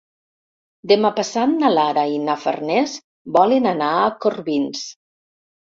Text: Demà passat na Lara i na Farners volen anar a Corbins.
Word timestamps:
Demà 0.91 1.11
passat 1.19 1.53
na 1.65 1.69
Lara 1.73 2.07
i 2.15 2.17
na 2.23 2.37
Farners 2.47 2.97
volen 3.39 3.71
anar 3.75 3.93
a 4.01 4.11
Corbins. 4.27 4.85